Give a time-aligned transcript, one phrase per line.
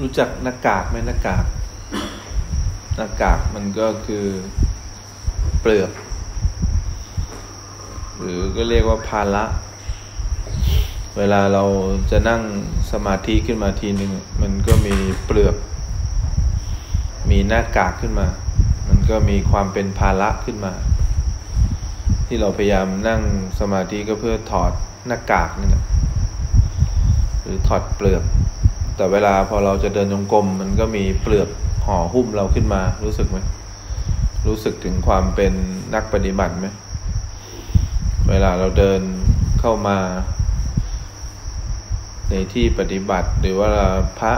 [0.00, 1.44] รู้จักหน้ากากไหมหน้ากาก
[2.96, 4.24] หน้ากากมันก็คือ
[5.60, 5.92] เปลือก
[8.20, 9.44] หรือก็เรียกว่าภาระ
[11.16, 11.64] เวลาเรา
[12.10, 12.42] จะนั่ง
[12.92, 14.12] สมาธิขึ้นมาทีหนึ่ง
[14.42, 14.94] มันก็มี
[15.26, 15.56] เปลือก
[17.30, 18.26] มีหน้ากากขึ้นมา
[18.88, 20.72] มันก็มีความเป็นภาระขึ้นมา
[22.26, 23.20] ที่เราพยายามนั่ง
[23.60, 24.72] สมาธิก็เพื่อถอด
[25.06, 25.84] หน้ากากนี่นะ
[27.42, 28.22] หรือถอดเปลือก
[29.00, 31.48] แต่เวลาพอเราจะเดินจงกรมมันก็มีเปลือก
[31.86, 33.38] ห่อหุ้มเราขึ้นมา รู้สึกไหม
[34.46, 35.52] รู้สึกถึงความเป็น
[35.94, 36.66] นักปฏิบัติไหม
[38.28, 39.00] เวลาเราเดิน
[39.60, 39.98] เข้ามา
[42.30, 43.70] ในที่ปฏิบัติ หรือว่า
[44.18, 44.32] พระ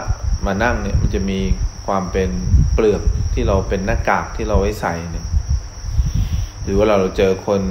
[0.45, 1.39] มานั่งเนี่ย มันจะมี
[1.85, 2.29] ความเป็น
[2.73, 3.01] เปลือก
[3.33, 5.27] ที่เราเป็นหน้ากากที่เราไว้ใส่เนี่ย
[6.63, 7.61] หรือว่าเราเจอคน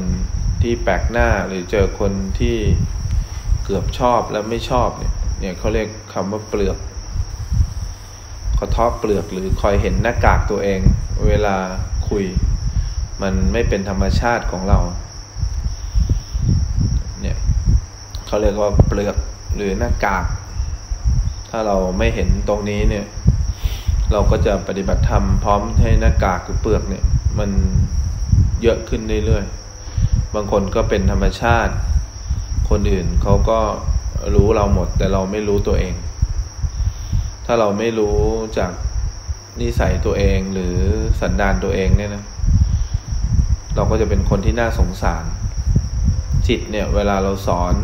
[0.62, 2.56] ที่แปลกหน้าหรือเจอคนที่
[3.64, 6.78] เกือบชอบแล้วไม่ชอบเนี่ย เนี่ยเขาเรียกคำว่าเปลือก
[8.56, 10.80] เขาทอเปลือกหรือคอยเห็นหน้ากากตัวเอง
[11.28, 11.56] เวลา
[12.08, 12.24] คุย
[13.22, 14.78] มันไม่เป็นธรรมชาติของเรา
[17.22, 17.36] เนี่ย
[18.26, 19.16] เขาเรียกว่าเปลือก
[19.56, 20.24] หรือหน้ากาก
[21.50, 23.06] ถ้าเราไม่เห็นตรงนี้เนี่ย
[24.12, 27.04] เราก็จะปฏิบัติธรรมพร้อมให้หน้ากากหรือเปลือกเนี่ย
[27.38, 27.50] มัน
[28.62, 31.74] เยอะขึ้นเรื่อยๆบางคนก็เป็นธรรมชาติ
[32.70, 33.60] คนอื่นเขาก็
[34.34, 35.94] รู้เราหมด แต่เราไม่รู้ตัวเอง
[37.46, 38.18] ถ้าเราไม่รู้
[38.58, 38.72] จาก
[39.60, 40.74] นิสัยตัวเองหรือ
[41.20, 42.24] สันดานตัวเองเนี่ยนะ
[43.74, 45.24] เราก็จะเป็นคนที่น่าสงสาร
[46.48, 47.74] จิตเนี่ย เวลาเราสอน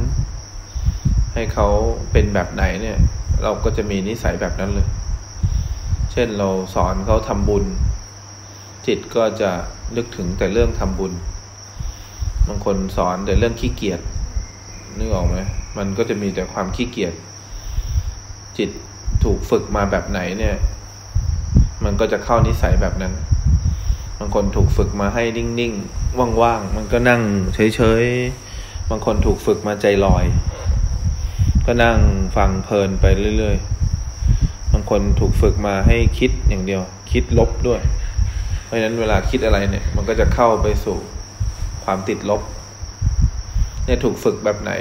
[1.35, 1.69] ให้เขา
[2.13, 2.99] เป็นแบบไหนเนี่ย
[3.43, 4.89] เราก็จะมีนิสัยแบบนั้นเลย
[6.13, 7.65] เช่นเราสอนเขาทำบุญ
[8.87, 9.51] จิตก็จะ
[9.97, 11.13] นึกถึงแต่เรื่องทำบุญ
[12.47, 14.01] บางคนสอนแต่เรื่องขี้เกียจ
[14.99, 15.39] นึกออกไหม
[15.79, 17.15] มันก็จะมีแต่ความขี้เกียจ
[18.59, 18.71] จิต
[19.25, 20.57] ถูกฝึกมาแบบไหนเนี่ย
[21.85, 23.13] มันก็จะเข้านิสัยแบบนั้น
[24.19, 27.23] บางคนถูกฝึกมาให้นิ่งๆ ว่างๆ มันก็นั่ง
[27.55, 30.25] เฉยๆ บางคนถูกฝึกมาใจลอย
[31.67, 31.99] ก็นั่ง
[32.37, 33.05] ฟังเพลินไป
[33.39, 37.81] เรื่อยๆ บางคนถูกฝึกมาให้คิดอย่างเดียว คิดลบด้วย
[38.65, 40.97] เพราะฉะนั้นเวลาคิดอะไรเนี่ย มันก็จะเข้าไปสู่
[41.85, 42.43] ความติดลบ
[43.85, 44.73] เนี่ยถูกฝึกแบบไหน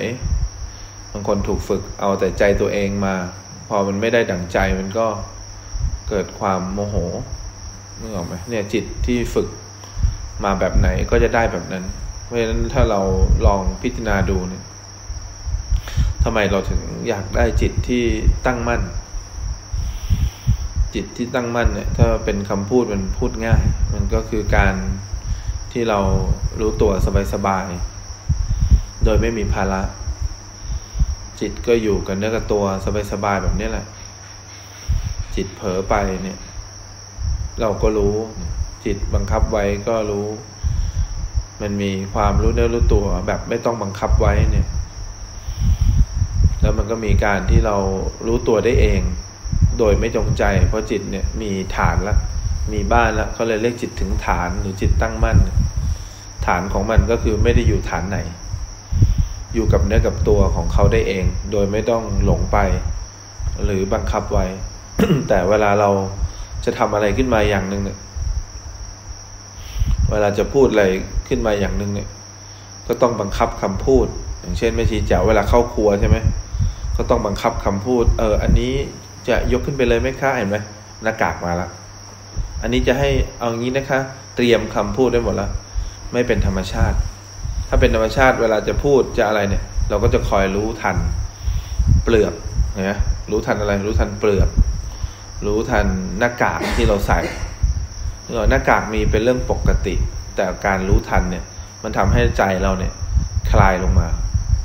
[1.17, 3.15] างคนถูกฝึกเอาแต่ใจตัวเองมา
[3.67, 5.07] พอมันไม่ได้ดั่งใจมันก็
[6.09, 6.95] เกิดความโมโห
[7.99, 9.47] นึกออกไหมเนี่ยจิตที่ฝึก
[10.43, 11.85] มาแบบไหนก็จะได้แบบนั้น
[12.23, 13.01] เพราะฉะนั้นถ้าเรา
[13.45, 14.63] ลองพิจารณาดูเนี่ย
[16.23, 18.03] ทำไมเราถึงอยากได้จิตที่
[18.45, 18.81] ตั้งมั่น
[20.95, 23.63] จิตที่ตั้งมั่นเนี่ย ถ้าเป็นคำพูดมันพูดง่าย
[23.93, 24.75] มันก็คือการ
[25.71, 25.99] ที่เรา
[26.59, 26.91] รู้ตัว
[27.33, 29.81] สบายๆโดยไม่มีภาระ
[31.39, 32.63] จิตก็อยู่กันเนื้อกับตัว
[33.11, 33.85] สบายๆแบบนี้แหละ
[35.35, 36.37] จิตเผลอไปเนี่ย
[37.61, 38.15] เราก็รู้
[38.85, 40.27] จิตบังคับไว้ก็รู้
[41.61, 44.67] มันมีความรู้เนื้อรู้ตัวแบบไม่ต้องบังคับไว้เนี่ย
[46.61, 47.77] แล้วมันก็มีการที่เรา
[48.27, 49.01] รู้ตัวได้เอง
[49.79, 52.17] โดยไม่จงใจ เพราะจิตเนี่ยมีฐานล้ว
[52.73, 55.37] มีบ้านล้วเขาเลยเรียกจิตถึงฐานหรือจิตตั้งมั่น
[56.47, 58.19] ฐานของมันก็คือไม่ได้อยู่ฐานไหน
[59.53, 62.57] อยู่กับเนื้อกับตัวของเขาได้เอง โดยไม่ต้องหลงไป
[63.63, 64.45] หรือบังคับไว้
[65.27, 65.89] แต่เวลาเรา
[66.65, 67.97] จะทำอะไรขึ้นมาอย่างหนึ่งเนี่ย
[70.11, 70.85] เวลาจะพูดอะไร
[71.27, 72.09] ขึ้นมาอย่างหนึ่งเนี่ย
[72.87, 74.07] ก็ต้องบังคับคำพูด
[74.39, 76.17] อย่างเช่นไม่ชี้แจวเวลาเข้าครัวใช่ไหม
[76.97, 78.73] ก็ต้องบังคับคำพูด เออ อันนี้
[79.27, 80.57] จะยกขึ้นไปเลยไหมคะเห็นไหม
[81.03, 81.69] หน้ากากมาแล้ว
[82.61, 83.09] อันนี้จะให้
[83.39, 83.99] เอางี้นะคะ
[84.35, 85.51] เตรียมคำพูดได้หมดแล้ว
[86.13, 86.97] ไม่เป็นธรรมชาติ
[87.67, 90.97] ถ้าเป็นธรรมชาติเวลาจะพูดจะอะไรเนี่ย เราก็จะคอยรู้ทัน
[92.03, 92.33] เปลือก
[92.89, 92.99] นะ
[93.31, 94.49] รู้ทันอะไร รู้ทันเปลือก
[95.45, 95.85] รู้ทัน
[96.19, 97.19] หน้ากากที่เราใส่
[98.49, 99.95] หน้ากากมีเป็นเรื่องปกติ
[100.35, 101.43] แต่การรู้ทันเนี่ย
[101.83, 102.93] มันทำให้ใจเราเนี่ย
[103.51, 104.07] คลายลงมา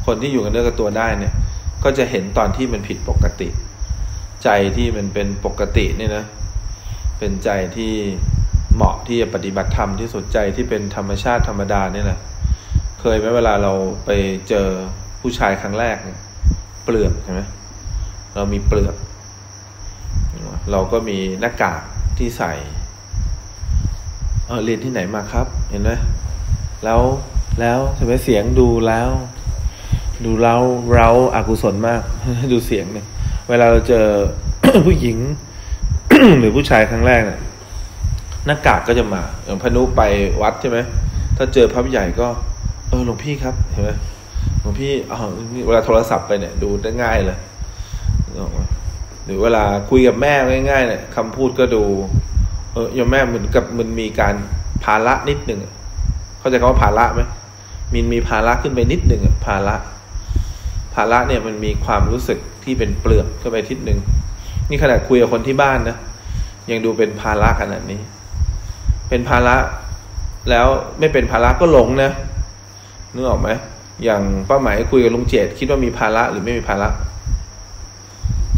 [0.06, 1.34] คนที่อยู่กับเนื้อกับตัวได้เนี่ย
[1.84, 3.48] ก็จะเห็นตอนที่มันผิดปกติ
[4.44, 6.24] ใจที่มันเป็นปกตินี่นะ
[7.18, 7.92] เป็นใจที่
[8.74, 12.18] เหมาะที่จะปฏิบัติธรรมที่สุดใจที่เป็นธรรมชาติธรรมดาเนี่แหละ
[13.04, 13.72] เคยไหมเวลาเรา
[14.04, 14.10] ไป
[14.48, 14.66] เจอ
[15.20, 16.18] ผู้ชายครั้งแรกเนี่ย
[16.84, 17.40] เปลือกใช่ไหม
[18.34, 18.96] เรามีเปลือก
[20.70, 21.82] เราก็มีหน้ากาก
[22.18, 22.52] ที่ใส่
[24.46, 25.90] เออเรียนที่ไหนมาครับ เห็นไหม
[26.84, 27.00] แล้ว
[27.60, 29.08] แล้วใช่ไหมเสียงดูแล้ว
[30.24, 30.56] ดูเรา
[30.94, 32.02] เราอากุศลมาก
[32.52, 33.06] ดูเสียงเนี่ย
[33.48, 34.06] เวลาเราเจอ
[34.86, 35.18] ผู้หญิง
[36.38, 37.40] หรือผู้ชายครั้งแรกเนี่ย
[38.46, 40.00] หน้ากากก็จะมาอย่างพนุไป
[40.42, 40.78] วัดใช่ไหม
[41.36, 42.28] ถ้าเจอพระใหญ่ก็
[42.92, 43.90] เออหลวงพี่ครับเห็นไหม
[44.60, 45.18] หลวงพี่อ๋อ
[45.66, 47.38] เวลาโทรศัพท์ไปเนี่ยดูได้ง่ายเลย
[49.24, 50.34] หรือเวลาคุยกับแม่
[50.70, 51.82] ง่ายๆเนี่ยคำพูดก็ดู
[52.72, 54.34] เออยมแม่เหมือนกับมันมีการ
[54.84, 55.60] ภาระนิดหนึ่ง
[56.38, 57.22] เข้าใจคำว่าภาระไหม
[57.94, 59.74] มินมีภาระขึ้นไปนิดหนึ่งภาระ
[60.94, 63.98] ภาระเนี่ยมันมีความรู้สึกที่เป็นเปลือกขึ้นไปทิศหนึ่ง
[64.68, 65.96] นี่ขนาดคุยกับคนที่บ้านนะ
[66.70, 68.00] ยังดูเป็นภาระขนาดนี้
[69.08, 69.56] เป็นภาระ
[70.50, 70.66] แล้ว
[70.98, 72.12] ไม่เป็นภาระก็หลงนะ
[73.14, 73.48] นึกออกไหม
[74.04, 76.88] อย่างป้าหมายคุยกับลุงเจตคิดว่ามีภาระหรือไม่มีภาระ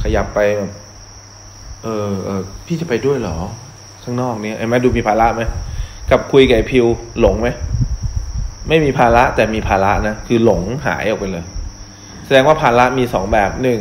[0.02, 0.38] ขยับไป
[1.82, 3.36] เออเออพี่จะไปด้วยเหรอ
[4.02, 5.42] ข้างนอกเนี้ยไอ้แม่ดูมีภาระไหม
[6.10, 6.86] กับคุยกับไอ้พิว
[7.20, 7.48] หลงไหม
[8.68, 11.44] ไม่มีภาระแต่มีภาระนะคือหลงหายออกไปเลย
[12.24, 13.80] แสดงว่าภาระมีสองแบบหนึ่ง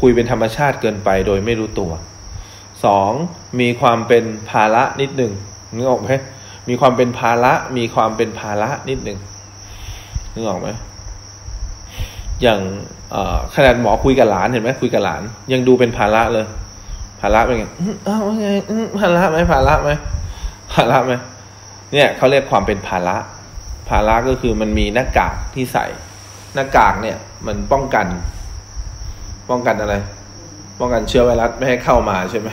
[0.00, 1.92] คุยเป็นธรรมชาติเกินไปโดยไม่รู้ตัว
[2.84, 3.10] สอง
[3.60, 5.32] มีความเป็นภาระนิดหนึ่ง
[5.74, 6.10] นึกออกไหม
[6.68, 9.18] มีความเป็นภาระมีความเป็นภาระนิดหนึ่ง
[10.36, 10.68] นึกออกไหม
[12.42, 12.60] อย่าง
[13.54, 15.22] ขนาดหมอคุยกับหลานเห็นไหมคุยกับหลาน
[15.52, 16.46] ยังดูเป็นภาระเลย
[17.20, 17.64] ภาระเป็นไง
[18.08, 18.48] อ้าวไง
[19.00, 19.90] ภาระไหมภาระไหม
[20.72, 21.12] ภาระไหม
[21.92, 23.16] เนี่ยเขาเรียกความเป็นภาระ
[23.88, 25.86] ภาระก็คือมันมีหน้ากากที่ใส่
[26.54, 27.16] หน้ากากเนี่ย
[27.46, 28.06] มันป้องกัน
[29.50, 29.94] ป้องกันอะไร
[30.80, 32.48] ป้องกันเชื้อไวรัสไม่ให้เข้ามาใช่ไหม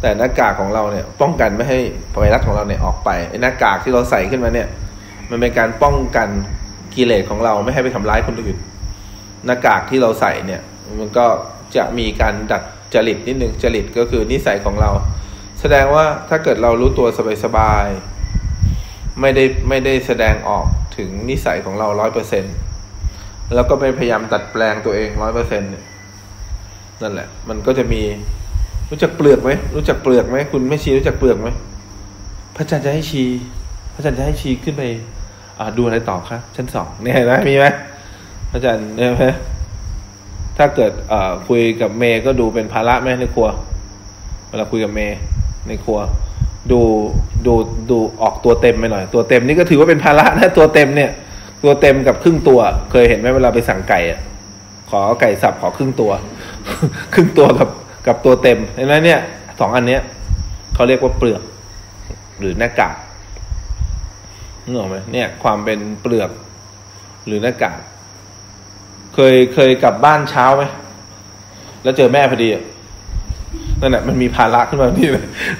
[0.00, 1.78] แต่หน้ากากของเราเนี่ย ป้องกันไม่ให้
[2.18, 4.68] ไวรัสของเราเนี่ยออกไปไอ้หน้ากากที่เราใส่ขึ้นมาเนี่ย
[5.30, 6.28] มันเป็นการป้องกัน
[6.98, 8.56] กิเลสของเราไม่ให้ไปทำร้ายคนอื่น
[9.46, 10.62] หน้ากากที่เราใส่เนี่ย
[11.00, 11.26] มันก็
[11.76, 12.62] จะมีการดัด
[12.94, 14.90] จริตนิดนึงจริตก็คือนิสัยของเรา
[15.60, 17.08] แสดงว่าถ้าเกิดเรารู้ตัว
[17.44, 20.66] สบายๆไม่ได้ไม่ได้แสดงออก
[20.96, 22.44] ถึงนิสัยของเราร้อยเปอร์เซ็น
[23.54, 25.84] แล้วก็ไม่พยายามดัดแปลงตัวเองร้อยเปอร์เซ็นเนี่ย
[27.02, 28.02] นั่นแหละ มันก็จะมี
[28.90, 31.48] รู้จักเปลือกไหมรู้จักเปลือกไหมคุณไม่ชีรู้จักเปลือกไหม
[32.56, 33.24] พระอาจารย์จะให้ชี
[33.94, 34.82] พระอาจารย์จะให้ชีขึ้นไป
[35.76, 37.66] ดูอะไรต่อครับชั้นสองเนี่ยนะมีไหม
[38.52, 39.24] อาจารย์เนี่ยไหม
[40.56, 43.48] ถ้าเกิดเอ่อคุยกับเมย์ก็ดูเป็นภาระไหมในครัว
[44.48, 45.18] เวลาคุยกับเมย์
[45.68, 45.98] ในครัว
[46.72, 46.80] ดู
[47.46, 47.54] ดู
[47.90, 51.10] ดูออกตัวเต็มไปหน่อย ตัวเต็มนี่ก็ถือว่าเป็นภาระนะตัวเต็มเนี่ย
[51.62, 52.60] ตัวเต็มกับครึ่งตัว
[52.90, 54.20] เคยเห็นไหมเวลาไปสั่งไก่อะ
[54.90, 56.12] ขอไก่สับขอครึ่งตัว
[57.14, 57.68] ครึ่งตัวกับ
[58.06, 59.20] กับตัวเต็มเห็นไหมเนี่ย
[59.60, 60.02] สองอันเนี้ย
[60.74, 61.42] เขาเรียกว่าเปลือก
[62.38, 62.94] หรือหน้ากาก
[64.68, 66.30] นึกออกไหมเนี่ย ความเป็นเปลือก
[67.26, 67.78] หรือหน้ากาก
[69.14, 70.64] เคยเคยกลับบ้านเช้าไหม
[71.82, 72.48] แล้วเจอแม่พอดี
[73.80, 75.08] นั่นแหละมันมีภาระขึ้นมาที่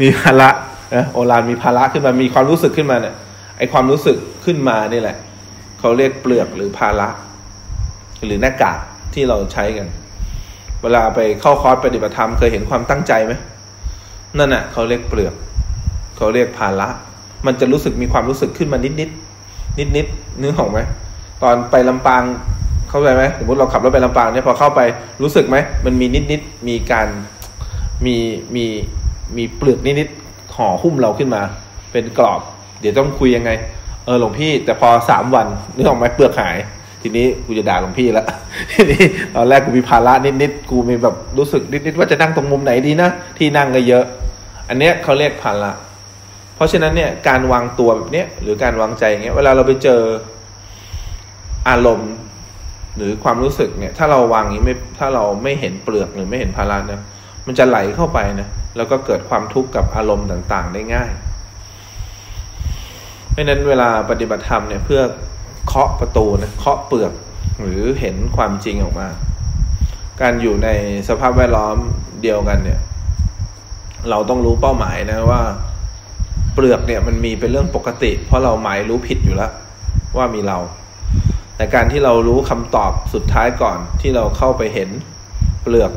[0.03, 0.49] มีภาระ
[0.97, 3.15] นะโอรานมีภาระขึ้นมามีความรู้สึกขึ้นมาเนี่ย
[3.59, 5.17] ไอความรู้สึกขึ้นมานี่แหละ
[5.79, 7.09] เขาเรียกเปลือกหรือภาระ
[8.25, 8.79] หรือหน้ากาก
[9.15, 9.87] ที่เราใช้กัน
[10.83, 13.33] เวลาไปเข้าคอร์สปฏิบัติธรรมเคยเห็นความตั้งใจไหม
[14.39, 15.35] นั่นแหะเขาเรียกเปลือก
[16.17, 16.89] เขาเรียกภาระ
[17.47, 19.11] มันจะรู้สึกมีความรู้สึกขึ้นมานิดนิด
[19.79, 20.07] นิดนิด
[20.41, 20.79] นึกออกไหม
[21.43, 22.23] ตอนไปลำปาง
[22.91, 24.81] เข้าใจไหมสมมติเราขับรถไปลำปางเนี่ยพอเข้าไป
[25.23, 27.09] รู้สึกไหมมันมีนิดนิดมีการ
[28.07, 28.17] มี
[28.55, 28.65] มี
[29.37, 30.09] มีเปลือกนิดนิด
[30.55, 31.43] ห่อหุ้มเราขึ้นมา
[31.93, 32.41] เป็นกรอบ
[32.81, 33.51] เดี๋ยวต้องคุยยังไง
[34.05, 36.57] เออหลวงพี่ แต่พอสามวันนึกออกไหมเปลือกหาย
[37.03, 38.27] ทีนี้กูจะด่าหลวงพี่แล้ว
[38.73, 39.03] ทีนี้
[39.35, 44.05] ตอนแรกกูมีภาระนิดนิดกูมีแบบรู้สึกนิดนิดว่าจะนั่งตรงมุมไหนดีนะที่นั่งก็เยอะ
[44.69, 45.71] อันเนี้ยเขาเรียกภาระ
[46.59, 50.01] เพราะฉะนั้นเนี่ยการวางตัวแบบเนี้ยหรือการวางใจอย่างเงี้ยเวลาเราไปเจอ
[51.69, 52.13] อารมณ์
[52.97, 57.03] หรือความรู้สึกเนี่ย ถ้าเราวางนี้ไม่ถ้าเราไม่เห็นเปลือกหรือไม่เห็นภาระเนี่ย
[57.47, 61.11] มันจะไหลเข้าไปนะแล้วก็เกิดความทุกข์กับอารมณ์ต่าง ๆ ได้ง่าย
[63.31, 65.03] เพราะนั้นเวลาปฏิบัติธรรมเนี่ยเพื่อ
[65.67, 67.13] เคาะประตูนะเคาะเปลือก
[67.61, 69.09] หรือเห็นความจริงออกมา
[70.21, 70.69] การอยู่ใน
[71.09, 71.77] สภาพแวดล้อม
[72.23, 72.81] เดียวกันเนี่ย
[74.11, 75.43] เราต้องรู้เป้าหมายนะว่า
[76.61, 79.53] เปลือกเนี่ยมันมีเป็นเรื่องปกติ เพราะเราหมายรู้ผิดอยู่แล้ว
[80.17, 80.59] ว่ามีเรา
[81.57, 84.91] แต่การที่เรารู้คำตอบสุดท้ายก่อนที่เราเข้าไปเห็น
[85.63, 85.93] เปลือก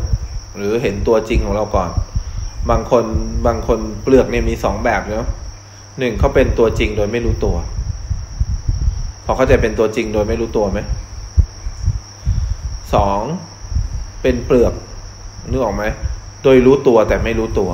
[0.57, 1.89] หรือเห็นตัวจริงของเราก่อน
[2.69, 3.03] บางคน
[3.45, 5.29] บางคนเปลือกเนี่ยมีสองแบบเนาะ
[5.99, 7.55] หนึ่งเขาเป็นตัวจริงโดยไม่รู้ตัว
[9.25, 10.79] พอเข้าใจเป็นตัวจริงโดยไม่รู้ตัวไหม
[12.93, 13.19] สอง
[14.21, 14.73] เป็นเปลือก
[15.49, 15.83] นึกออกไหม
[16.43, 17.69] โดยรู้ตัวแต่ไม่รู้ตัว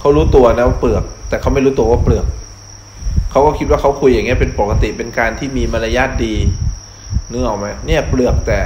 [0.00, 2.26] เขารู้ตัวนะว่าเปลือก แต่เขาไม่รู้ตัวว่าเปลือก
[3.30, 6.34] เขาก็คิดว่าเขาคุยอย่างเงี้ยเป็นปกติเป็นการที่มีมารยาทดี
[7.30, 8.60] นึกออกไหมเนี่ยเปลือกแต่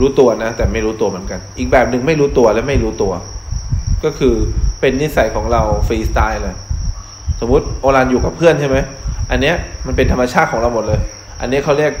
[0.00, 3.12] รู้ตัวนะ แต่ไม่รู้ตัวเหมือนกัน อีกแบบหนึ่งไม่รู้ตัวและไม่รู้ตัว
[4.04, 4.34] ก็คือ
[4.80, 6.54] เป็นนิสัยของเราฟรีสไตล์เลย
[7.40, 8.76] สมมุติโอรานอยู่กับเพื่อนใช่ไหม
[9.30, 9.54] อันเนี้ย
[9.86, 11.00] มันเป็นธรรมชาติของเราหมดเลย
[11.40, 11.92] อันนี้เขาเรียก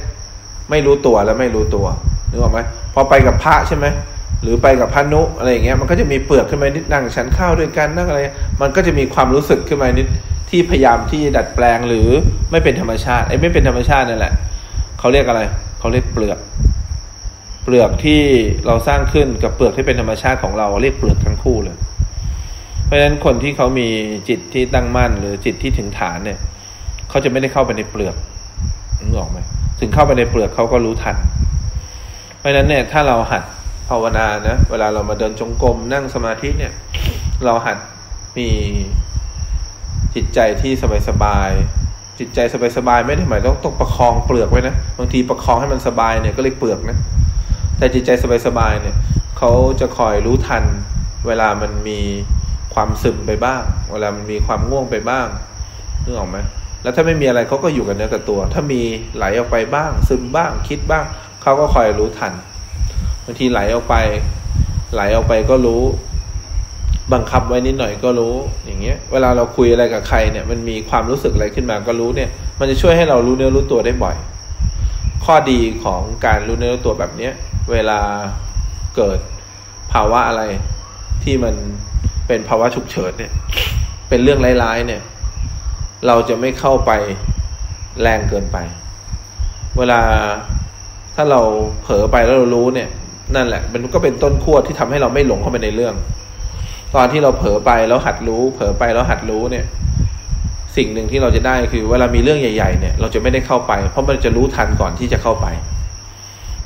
[0.70, 1.86] ไม่รู้ตัวและไม่รู้ตัว
[2.30, 2.60] นึกออกไหม
[2.94, 3.86] พอไปกับพระใช่ไหม
[4.42, 8.20] หรือไปกับพระนุอะไรอย่างเงี้ยมันก็จะมีเปลือกขึ้นมานิดนั่งฉันข้าวด้วยกันนั่งอะไร
[8.60, 10.06] มันก็จะมีความรู้สึกขึ้นมานิด
[10.50, 12.08] ที่พยายามที่ดัดแปลงหรือ
[12.50, 14.32] ไม่เป็นธรรมชาติไอ้ไม่เป็นธรรมชาตินั่นแหละ
[14.98, 15.42] เขาเรียกอะไร
[15.78, 16.38] เขาเรียกเปลือก
[17.64, 18.20] เปลือกที่
[18.66, 21.76] เราสร้างขึ้นกับเปลือกที่เป็นธรรมชาติของเราเรียกเปลือกทั้งคู่เลย
[22.84, 23.88] เพราะฉะนั้นคนที่เขามี
[24.28, 26.38] จิตที่ตั้งมั่น หรือจิตที่ถึงฐานเนี่ย
[27.10, 28.14] เขาจะไม่ได้เข้าไปในเปลือก
[28.98, 29.38] นึกออกไหม
[29.80, 31.16] ถึงเข้าไปในเปลือกเขาก็รู้ทัน
[32.38, 33.42] เพราะฉะนั้นเนี่ยถ้าเราหัด
[33.92, 36.72] ภาวนานะเวลาเรามาเดินจงกรมนั่งสมาธิเนี่ย
[37.44, 37.78] เราหัด
[38.36, 38.48] มี
[40.14, 40.72] จิตใจที่
[41.08, 42.38] สบายๆจิตใจ
[42.76, 46.96] สบายๆไม่ได้หมายต้องต้องประคองเปลือกไว้นะบางทีประคองให้มันสบายเนี่ยก็เลยเปลือกนะ
[47.78, 48.10] แต่จิตใจ
[48.46, 48.96] สบายๆเนี่ย
[49.38, 50.64] เขาจะคอยรู้ทัน
[51.26, 52.00] เวลามันมี
[52.74, 55.26] ความซึมไปบ้าง เวลามันมีความง่วงไปบ้าง
[56.04, 56.38] นึกออกไหม
[56.82, 58.82] แล้วถ้าไม่มีอะไรเขาก็อยู่กันเนื้อกับตัว ถ้ามี
[59.16, 61.04] ไหลออกไปบ้าง ซึมบ้างคิดบ้าง
[61.42, 62.32] เขาก็คอยรู้ทัน
[63.24, 63.94] บางทีไหลออกไป
[64.94, 65.82] ไหลออกไปก็รู้
[67.12, 74.16] บังคับไว้นิดหน่อยก็รู้ อย่างเงี้ย เวลาเราคุยอะไรกับใครเนี่ย มันมีความรู้สึกอะไรขึ้นมาก็รู้เนี่ย มันจะช่วยให้เรารู้เนื้อรู้ตัวได้บ่อย
[75.24, 77.32] ข้อดีของการรู้เนื้อรู้ตัวแบบเนี้ย
[77.72, 78.00] เวลา
[78.96, 79.18] เกิด
[79.92, 80.42] ภาวะอะไร
[81.24, 81.54] ที่มัน
[82.26, 83.32] เป็นภาวะฉุกเฉินเนี่ย
[84.08, 85.02] เป็นเรื่องร้ายๆเนี่ย
[86.06, 86.90] เราจะไม่เข้าไป
[88.00, 88.58] แรงเกินไป
[89.78, 90.00] เวลา
[91.14, 91.40] ถ้าเรา
[91.82, 92.88] เผลอไปแล้วเรารู้เนี่ย
[93.36, 95.94] นั่นแหละ มันก็เป็นต้นขั้วที่ทำให้เราไม่หลงเข้าไปในเรื่อง
[96.94, 99.64] ตอนที่เราเผลอไปแล้วหัดรู้ เผลอไปแล้วหัดรู้เนี่ย
[100.76, 105.46] สิ่งหนึ่งที่เราจะได้คือเวลามีเรื่องใหญ่ ๆ เนี่ย เราจะไม่ได้เข้าไป เพราะมันจะรู้ทันก่อนที่จะเข้าไป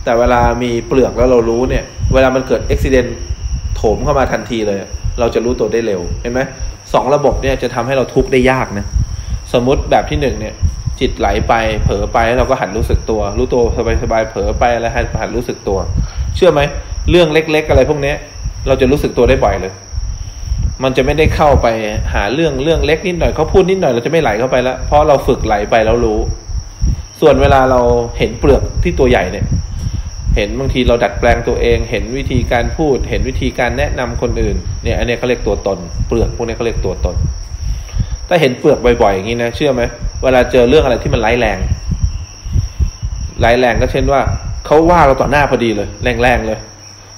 [0.05, 3.11] แต่เวลามีเปลือกแล้วเรารู้เนี่ย เวลามันเกิดอุบิเหตุ
[3.77, 4.79] โถมเข้ามาทันทีเลย
[5.21, 6.41] เราจะรู้ตัวได้เร็วเห็นไหม
[6.93, 8.87] สองระบบเนี่ยจะทำให้เราทุกข์ได้ยากนะ
[9.53, 10.55] สมมุติแบบที่หนึ่งเนี่ย
[11.01, 13.63] จิตไหลไปเผลอไปแล้วเราก็หัดรู้สึกตัว รู้ตัว
[14.03, 15.79] สบายๆเผลอไปแล้วหัดรู้สึกตัว
[16.37, 16.61] เชื่อไหม
[17.11, 18.15] เรื่องเล็ก ๆ อะไรพวกนี้
[18.67, 19.73] เราจะรู้สึกตัวได้บ่อยเลย
[20.83, 21.67] มันจะไม่ได้เข้าไป
[22.15, 26.21] หาเรื่องเรื่องเล็กนิดหน่อยเขาพูดนิดหน่อยเราจะไม่ไหลเข้าไปแล้วเพราะเราฝึกไหลไปแล้วรู้
[27.21, 27.81] ส่วนเวลาเรา
[28.19, 29.47] เห็นเปลือกที่ตัวใหญ่เนี่ย
[30.37, 35.79] เห็นบางทีเราดัดแปลงตัวเอง เห็นวิธีการพูด เห็นวิธีการแนะนำคนอื่น เนี่ยอันนี้เขาเรียกตัวตน
[36.09, 37.17] เปลือกพวกนี้เขาเรียกตัวตน
[38.29, 39.83] ถ้าเห็นเปลือกบ่อยๆอย่างนี้นะเชื่อไหม
[40.23, 41.59] เวลาเจอเรื่องอะไรที่มันร้ายแรง
[43.45, 44.21] ร้ายแรงก็เช่นว่า
[44.67, 45.89] เขาว่าเราต่อหน้าพอดีเลย
[46.23, 46.59] แรงๆเลย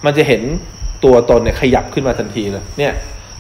[0.05, 0.43] มันจะเห็น
[1.05, 2.93] ตัวตนเนี่ยขยับขึ้นมาทันทีเลย เนี่ย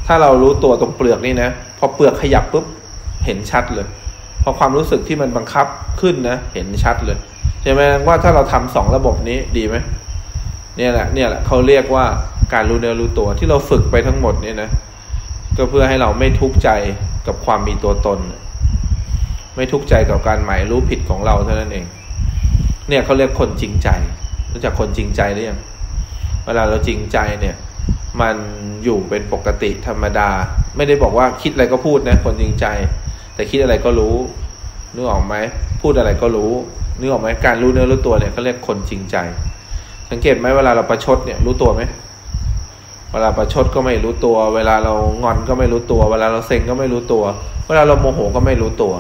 [0.06, 2.64] ถ้าเรารู้ตัวตรงเปลือกนี่นะพอเปลือกขยับปุ๊บ
[3.24, 3.86] เห็นชัดเลย
[4.42, 5.66] พอความรู้สึกที่มันบังคับ
[6.00, 7.18] ขึ้นนะเห็นชัดเลย
[7.62, 9.76] ใช่ไหมว่าถ้าเราทำสองระบบนี้ดีไหม
[10.76, 12.04] เนี่ยแหละเนี่ยแหละเขาเรียกว่า
[12.54, 14.70] การรู้เนื้อรู้ตัวที่เราฝึกไปทั้งหมดเนี่ยนะ
[15.56, 16.70] ก็เพื่อให้เราไม่ทุกข์ใจ
[17.26, 18.18] กับความมีตัวตน
[19.56, 21.84] ไม่ทุกข์ใจกับการหมายรู้ผิดของเราเท่านั้นเอง
[22.88, 23.88] เนี่ยเขาเรียกคนจริงใจ
[24.52, 25.60] รู้จักคนจริงใจหรือยัง
[26.44, 27.56] เวลาเราจริงใจเนี่ย
[28.20, 28.36] มัน
[28.84, 30.28] อยู่เป็นปกติธรรมดา
[30.76, 32.66] ไม่ได้บอกว่าคิดอะไรก็พูดนะ คนจริงใจ
[33.34, 34.16] แต่คิดอะไรก็รู้
[34.94, 35.34] นึกออกไหม
[35.82, 36.52] พูดอะไรก็รู้
[36.98, 39.16] นึกออกไหมการรู้เนื้อรู้ตัวเนี่ยเขาเรียกคนจริงใจ
[40.10, 41.82] สังเกตไหมเวลาเราประชดเนี่ยรู้ตัวไหม
[43.12, 47.24] เวลาประชดก็ไม่รู้ตัว เวลาเรางอนก็ไม่รู้ตัว เวลาเราเซ็งก็ไม่รู้ตัว
[47.66, 48.92] เวลาเราโมโหก็ไม่รู้ตัว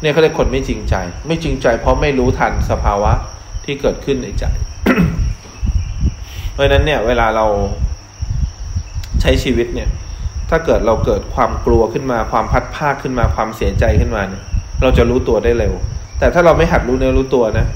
[0.00, 0.94] เนี่ยเขาเรียกคนไม่จริงใจ
[1.26, 3.12] ไม่จริงใจเพราะไม่รู้ทันสภาวะ
[3.64, 4.44] ที่เกิดขึ้นในใจ
[6.52, 7.46] เพราะนั้นเนี่ย เวลาเรา
[9.20, 9.88] ใช้ชีวิตเนี่ย
[10.50, 14.42] ถ้าเกิดเราเกิดความกลัวขึ้นมาความพัดภาคขึ้นมาความเสียใจขึ้นมาเนี่ย
[14.82, 15.74] เราจะรู้ตัวได้เร็ว
[16.18, 17.66] แต่ถ้าเราไม่หัดรู้เนื้อรู้ตัวนะ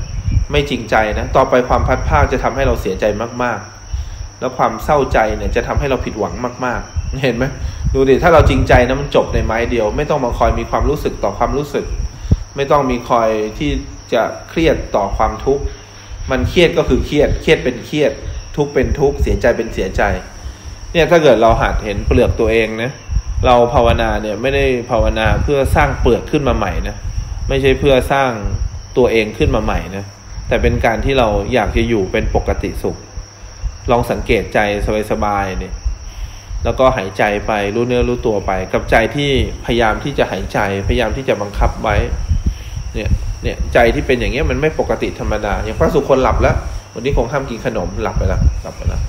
[0.53, 3.05] ไม่จริงใจนะต่อไปความพัดภาคจะทำให้เราเสียใจ
[3.43, 3.59] มาก
[4.01, 6.35] ๆ แล้วความเศร้าใจเนี่ยจะทำให้เราผิดหวัง
[6.65, 7.45] มาก ๆ เห็นไหม
[7.95, 11.85] ดูดิถ้าเราจริงใจนะมันจบในไม้เดียว ไม่ต้องมาคอยมีความรู้สึกต่อความรู้สึก
[12.57, 13.29] ไม่ต้องมีคอย
[13.59, 13.71] ที่
[14.13, 15.65] จะเครียดต่อความทุกข์
[16.31, 18.13] มันเครียดก็คือเครียด เครียดเป็นเครียด
[18.57, 20.03] ทุกข์เป็นทุกข์เสียใจเป็นเสียใจ
[20.93, 22.91] เนี่ยถ้าเกิดเราหัดเห็นเปลือกตัวเองนะ
[23.47, 26.97] เราภาวนาเนี่ยไม่ได้ภาวนาเพื่อสร้างเปลือกขึ้นมาใหม่นะ
[27.49, 28.31] ไม่ใช่เพื่อสร้าง
[28.97, 30.05] ตัวเองขึ้นมาใหม่นะ
[30.49, 32.97] แต่เป็นการที่เราอยากจะอยู่เป็นปกติสุข
[33.91, 34.59] ลองสังเกตใจ
[35.11, 35.75] สบายๆเนี่ย
[36.65, 39.31] แล้วก็หายใจไปรู้เนื้อรู้ตัวไป กับใจที่
[39.65, 41.97] พยายามที่จะหายใจ พยายามที่จะบังคับไว้
[42.95, 43.09] เนี่ย
[43.43, 46.57] เนี่ยใจที่เป็นอย่างเงี้ยมันไม่ปกติธรรมดา อย่างพระสุคนหลับแล้ว
[46.95, 49.01] วันนี้คงห้ามกินขนมหลับไปแล้วหลับไปแล้ว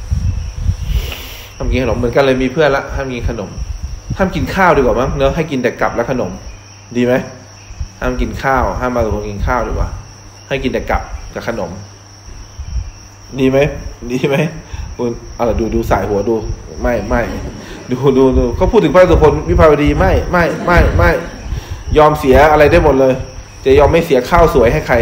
[1.57, 3.49] ห้ามกินขนมเหมือนกันเลยมีเพื่อนละห้ามกินขนม
[4.17, 6.31] ห้ามกินข้าวดีกว่ามั้งเนอะให้กินแต่กลับและขนม
[6.95, 7.13] ดีไหม
[7.99, 9.89] ห้ามกินข้าว ห้ามมาสุคนกินข้าวดีกว่า
[10.47, 11.01] ให้กินแต่กลับ
[11.33, 11.71] กับขนม
[13.39, 13.57] ดีไหม
[14.11, 14.35] ดีไหม
[14.95, 16.35] คุณเอาละดูดูสายหัวดู
[16.81, 17.21] ไม่ไม่
[17.91, 21.11] ดูดูดูเขาพูดถึงพระสุคนวิภาวดีไม่ไม่ไม่ไม่
[21.97, 23.13] ยอมเสียอะไรได้หมดเลย
[23.65, 24.95] จะยอมไม่เสียข้าวสวยให้ใคร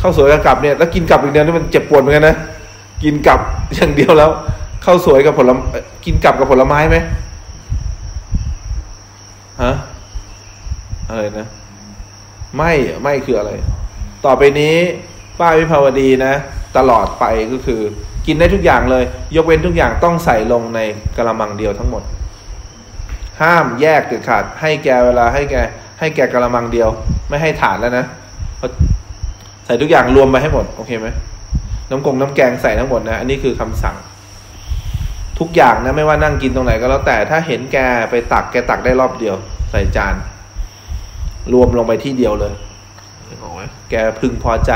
[0.00, 2.36] ข้าวสวยกับกลับเนี่ยแล้วกินกลับอีกเดียวนี่มันเจ็บปวดเหมือนกันนะ
[3.04, 3.40] กินกลับ
[3.74, 4.30] อย่างเดียวแล้ว
[4.84, 5.62] ข้าวสวยกับผลไม้
[6.04, 6.96] กินกลับกับผลไม้ไหม
[9.62, 9.72] ฮะ
[11.08, 11.46] อะไรนะ
[12.56, 12.72] ไม่
[13.02, 13.52] ไม่คืออะไร
[14.24, 14.76] ต่อไปนี้
[15.38, 16.32] ป้าวิภาวดีนะ
[16.76, 17.80] ตลอดไปก็คือ
[18.26, 19.04] กินได้ทุกอย่างเลย
[19.36, 20.80] ยกเว้นทุกอย่างต้องใส่ลงใน
[21.16, 22.02] กระมังเดียวทั้งหมด
[23.42, 25.54] ห้ามแยกเด็ดขาด ให้แกเวลาให้แก
[25.98, 26.88] ให้แกกระมังเดียว
[27.28, 28.04] ไม่ให้ถาดแล้วนะ
[29.64, 31.08] ใส่ทุกอย่างรวมไปให้หมด โอเคไหม
[31.90, 33.96] น้ำกงน้ำแกงใส่ทั้งหมดนะอันนี้คือคำสั่ง
[35.38, 37.78] ทุกอย่างนะไม่ว่านั่งกินตรงไหนก็แล้วแต่ถ้าเห็นแก
[38.10, 39.34] ไปตักแกตักได้รอบเดียว
[39.70, 40.14] ใส่จาน
[41.52, 42.54] รวมลงไปที่เดียวเลย
[43.26, 44.72] เห็นไหมแกพึงพอใจ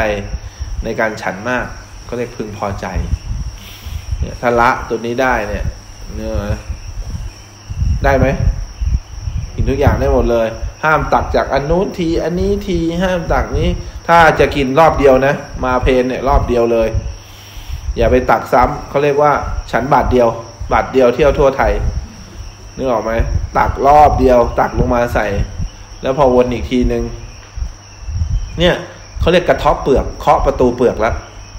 [0.85, 1.66] ในการฉันมาก
[2.09, 2.87] ก็เรียกพึงพอใจ
[4.21, 5.64] เนี่ยถ้าละตัวนี้ได้เนี่ย
[6.14, 6.35] เนื้อ
[8.05, 8.27] ได้ไหม
[9.55, 10.47] กินทุกอย่างได้หมดเลย
[10.85, 13.69] ห้ามตักจากอันนู้นที อันนี้ทีห้ามตักนี้
[14.09, 16.89] ถ้าจะกินรอบเดียวนะ มาเพนเนี่ยรอบเดียวเลย
[17.97, 19.33] อย่าไปตักซ้ำเขาเรียกว่า
[19.71, 20.29] ฉันบาทเดียว
[20.73, 21.73] บาทเดียวเที่ยวทั่วไทย
[22.77, 23.13] นึกออกไหม
[23.59, 25.27] ตักรอบเดียว ตักลงมาใส่
[26.03, 27.03] แล้วพอวนอีกทีหนึ่ง
[28.59, 28.75] เนี่ย
[29.21, 31.15] เขาเรียกกระทบเปลือกเคาะประตูเปลือกแล้ว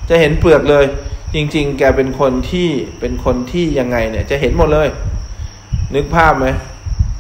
[0.10, 0.86] จะเห็นเปลือกเลย
[1.36, 2.70] จริง ๆ แกเป็นคนที่
[3.00, 4.88] เป็นคนที่ยังไงเนี่ย จะเห็นหมดเลย
[5.96, 6.48] นึกภาพไหม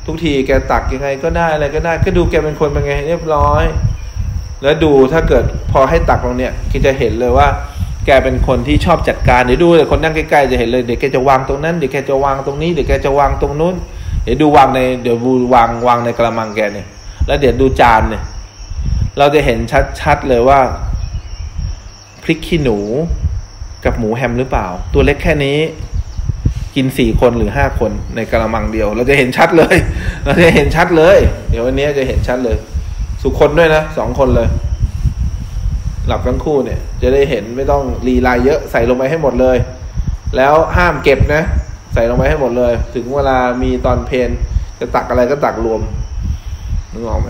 [0.05, 3.63] ทุกทีแกตักยังไงก็ได้อะไรก็ได้ ก็ดูแกเป็นคนเป็นไงเรียบร้อย
[4.63, 7.47] แล้วดูถ้าเกิดพอให้ตักตรงเนี้ยก็จะเห็นเลยว่า
[8.05, 13.75] แกเป็นคนที่ชอบจัดการเดี๋ยวดูเลยคนนั่งใกล้ๆจะเห็นเลยเดี๋ยวแกจะวางตรงนั้นเดี๋ยวแกจะวางตรงนี้เดี๋ยวแกจะวางตรงนู้น
[14.23, 16.87] เดี๋ยวดูวางในเดี๋ยวดูวางวางในกระมังแกเนี่ย
[17.27, 18.23] แล้วเดี๋ยวดูจานเนี่ย
[19.17, 19.59] เราจะเห็น
[20.01, 20.59] ชัดๆเลยว่า
[22.23, 22.77] พริกขี้หนู
[23.85, 25.57] กับหมูแฮมหรือเปล่า ตัวเล็กแค่นี้
[26.75, 29.75] กินสี่คนหรือห้าคนในกระมังเดียว เราจะเห็นชัดเลย
[30.25, 31.17] เราจะเห็นชัดเลย
[31.49, 32.57] เดี๋ยววันนี้จะเห็นชัดเลย
[33.21, 34.47] สุคนด้วยนะสองคนเลย
[36.07, 39.57] หลับทั้งคู่เนี่ย จะได้เห็นไม่ต้องรีลายเยอะใส่ลงไปให้หมดเลย
[40.37, 41.43] แล้วห้ามเก็บนะ
[41.93, 44.29] ใส่ลงไปให้หมดเลย ถึงเวลามีตอนเพน
[44.79, 45.81] จะตักอะไรก็ตักรวม
[46.91, 47.29] นึกออกไหม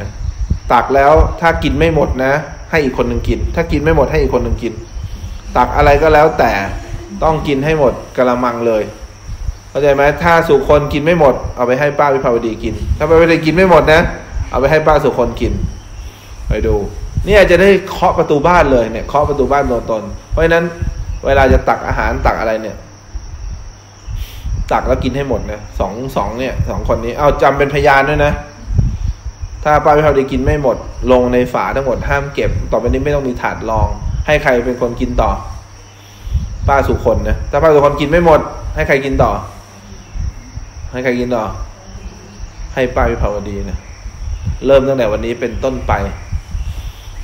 [0.74, 2.34] ตักแล้วถ้ากินไม่หมดนะ
[2.72, 4.74] ให้อีกคนหนึ่งกิน ถ้ากินไม่หมดให้อีกคนหนึ่งกิน
[5.58, 6.52] ตักอะไรก็แล้วแต่
[7.24, 8.84] ต้องกินให้หมดกระมังเลย
[9.74, 14.02] เข้าใจไหมถ้าสุคนกินไม่หมด เอาไปให้ป้าวิภาวดีกิน ถ้าป้าวิภาวดีกินไม่หมดนะ
[14.50, 15.54] เอาไปให้ป้าสุคนกิน
[16.48, 16.76] ไปดู
[17.26, 20.66] เนี่ยจะได้เคาะประตูบ้านเลยเนี่ยเคาะประตูบ้านตัวตน เพราะฉะนั้น
[21.26, 22.78] เวลาจะตักอาหารตักอะไรเนี่ย
[24.72, 28.34] ตักแล้วกินให้หมดนะสองสองเนี่ยสองคนนี้เอาจำเป็นพยานด้วยนะ
[29.64, 30.78] ถ้าป้าวิภาวดีกินไม่หมด
[31.12, 33.88] ลงในฝาทั้งหมดห้ามเก็บ ต่อไปนี้ไม่ต้องมีถาดรอง
[34.28, 35.32] ให้ใครเป็นคนกินต่อ
[36.68, 38.40] ป้าสุคนนะถ้าป้าสุคนกินไม่หมด
[38.76, 39.32] ให้ใครกินต่อ
[40.94, 41.46] ให้ใครกินต่อ
[42.74, 43.78] ให้ป้าวิภาวดีนะ
[44.66, 45.94] เริ่มตั้งแต่วันนี้เป็นต้นไป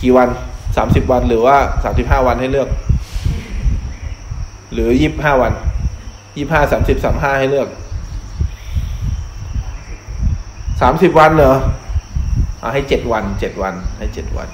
[0.01, 0.29] กี่วัน
[0.77, 2.69] สามสิบวันหรือว่าสามสิบห้าวันให้เลือก
[4.73, 5.53] หรือยี่บห้าวัน
[6.36, 7.67] ยี่ห้าสามสิบสามห้าให้เลือก
[10.82, 11.55] สามสิบวันเหรอ
[12.60, 14.47] เอาให้เจ็ดวันเจ็ดวัน ให้เจ็ดวัน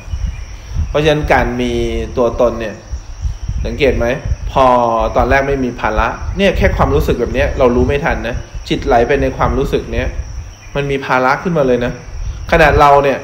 [0.90, 1.72] เพราะฉะนั้นการมี
[2.18, 2.76] ตัวตนเนี่ย
[3.66, 4.06] สังเกตไหม
[4.52, 4.66] พอ
[5.16, 8.36] ตอนแรกไม่มีภาระเนี่ยแค่ความรู้สึกแบบนี้เรารู้ไม่ทันนะ
[8.70, 10.08] จิตไหลไปในความรู้สึกเนี้ย
[10.76, 11.92] มันมีภาระขึ้นมาเลยนะ
[12.52, 13.18] ขนาดเราเนี่ย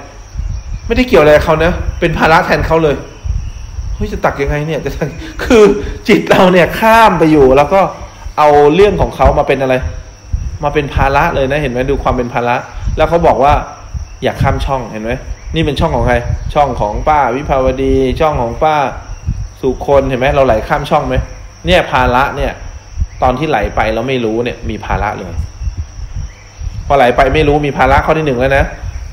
[0.88, 2.96] ไม่ได้เกี่ยวอะไรเขานะ เป็นภาระแทนเขาเลย
[3.96, 5.10] เฮ้ยจะตักยังไงเนี่ยจะตัก
[5.44, 5.64] คือ
[6.08, 7.82] จิตเราเนี่ยข้ามไปอยู่ แล้วก็
[8.38, 9.76] เอาเรื่องของเขามาเป็นอะไร
[10.64, 12.56] มาเป็นภาระเลยนะ เห็นไหมดูความเป็นภาระ
[12.98, 13.54] แล้วเขาบอกว่า
[14.24, 15.12] อยากข้ามช่องเห็นไหม
[15.56, 16.16] นี่เป็นช่องของใคร
[16.54, 18.76] ช่องของป้าวิภาวดี ช่องของป้า
[19.62, 21.16] สุคนเห็นไหมเราไหลข้ามช่องไหม
[21.66, 22.52] เนี่ยภาระเนี่ย
[23.24, 25.34] ตอนที่ไหลไปเราไม่รู้เนี่ยมีภาระเลย
[26.88, 28.66] พอไหลไปไม่รู้มีภาระข้อที่หนึ่งแล้วนะ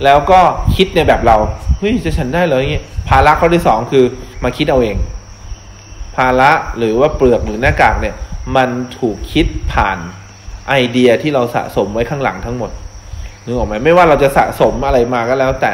[0.05, 0.40] แล้วก็
[0.77, 1.37] คิดในแบบเรา
[1.79, 4.05] เฮ้ยจะฉันได้เหรออย่างงี้ยภาระข้อที่สองคือ
[4.44, 4.97] มาคิดเอาเอง
[6.16, 8.14] ภาระหรือว่าเปลือกหรือหน้ากากเนี่ย
[8.57, 8.68] มัน
[8.99, 9.99] ถูกคิดผ่าน
[10.68, 12.71] ไอเดียที่เราสะสมไว้ข้างหลังทั้งหมด
[13.44, 15.73] นึกออกไหมไม่ว่าเราจะสะสมอะไรมาก็แล้ว แต่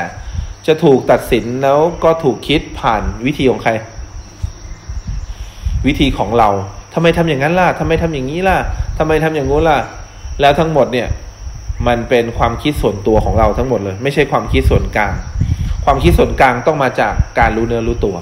[0.66, 3.72] จะถูกตัดสินแล้วก็ถูกคิดผ่านวิธีของใคร
[5.86, 6.48] วิธีของเรา
[6.94, 8.58] ทำไมทำอย่างนั้นล่ะทำไมทำอย่างนี้ล่ะ
[8.98, 9.78] ทำไมทำอย่างงู้นล่ะ
[10.40, 11.08] แล้วทั้งหมดเนี่ย
[11.86, 15.14] มันเป็นความคิดส่วนตัวของเราทั้งหมดเลย ไม่ใช่ความคิดส่วนกลาง
[15.84, 18.16] ความคิดส่วนกลางต้องมาจากการรู้เนื้อรู้ตัว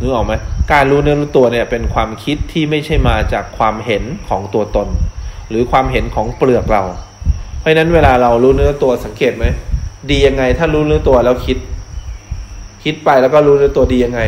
[0.00, 0.32] นึกออกไหม
[0.72, 4.88] การรู้เนื้อรู้ตัวเนี่ยเป็นความคิดที่ไม่ใช่มาจากความเห็นของตัวตน
[5.50, 6.82] หรือความเห็นของเปลือกเรา
[7.58, 9.46] เพราะฉะนั้นเวลาเรารู้เนื้อตัวสังเกตไหม
[10.10, 11.58] ดียังไง ถ้ารู้เนื้อตัวแล้วคิด
[12.84, 14.20] คิดไปแล้วก็รู้เนื้อตัวดียังไง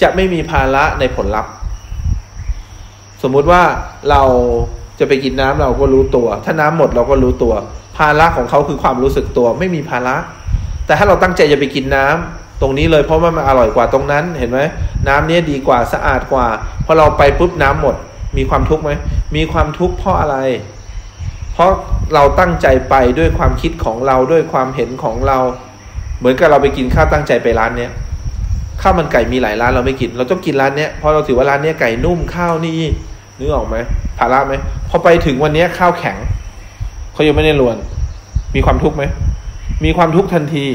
[0.00, 1.52] จะไม่มีภาระในผลลัพธ์
[3.22, 3.62] สมมุติว่า
[4.10, 4.22] เรา
[4.98, 7.54] จะไปกินน้ำเราก็รู้ตัว ถ้าน้ำหมดเราก็รู้ตัว
[7.96, 10.16] ภาระของเขาคือความรู้สึกตัวไม่มีภาระ
[10.86, 14.60] แต่ถ้าเราตั้งใจจะไปกินน้ำตรงนี้เลยเพราะว่ามันอร่อยกว่าตรงนั้นเห็นไหม
[15.08, 16.46] น้ำนี้ดีกว่าสะอาดกว่า
[16.84, 17.96] พอเราไปปุ๊บน้ำหมด
[18.36, 18.90] มีความทุกข์ไหม
[19.36, 20.36] มีความทุกข์เพราะอะไร
[21.52, 21.70] เพราะ
[22.14, 25.38] เราตั้งใจไปด้วยความคิดของเราด้วยความเห็นของเรา
[26.18, 27.92] เหมือนกับเราไปกินข้าวตั้งใจไปร้านเนี้ย
[28.82, 32.80] ข้าวมันไก่มีหลายร้านเราไม่กิน เราต้องกินร้านเนี้ยเพราะเราถือว่าร้านเนี้ยไก่นุ่มข้าวนี่
[33.38, 33.76] นึกออกไหม
[34.18, 34.54] ภาระไหม
[34.88, 36.16] พอไปถึงวันเนี้ยข้าวแข็ง
[37.12, 37.76] เขายังไม่ได้รวน
[38.54, 39.04] มีความทุกข์ไหม
[39.84, 40.66] มีความทุกข์ทันที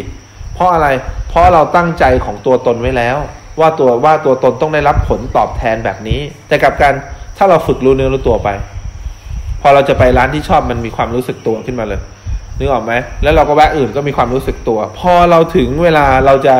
[0.53, 0.87] เพราะอะไร
[1.29, 3.17] เพราะเราตั้งใจของตัวตนไว้แล้ว
[3.59, 6.93] ว่าตัวว่าตัวตนต้องได้รับผลตอบแทนแบบนี้ แต่กับการ
[7.37, 8.49] ถ้าเราฝึกรู้เนื้อรู้ตัวไป
[9.61, 12.01] พอเราจะไปร้านที่ชอบมันมีความรู้สึกตัวขึ้นมาเลย
[12.57, 16.55] นึกออกไหมแล้วเราก็แวะอื่นก็มีความรู้สึกตัว พอเราถึงเวลาเราจะ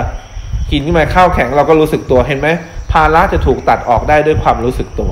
[0.74, 2.50] กินขึ้นมาข้าวแข็งเราก็รู้สึกตัวเห็นไหม
[2.92, 5.12] ภาระจะถูกตัดออกได้ด้วยความรู้สึกตัว